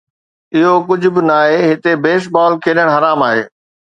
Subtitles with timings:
[0.55, 3.43] اهو ڪجهه به ناهي، هتي بيس بال کيڏڻ حرام آهي